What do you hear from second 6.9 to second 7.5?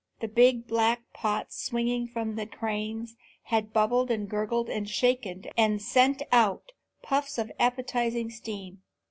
puffs